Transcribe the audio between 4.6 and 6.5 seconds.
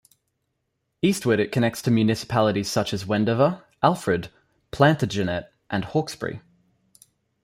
Plantagenet and Hawkesbury.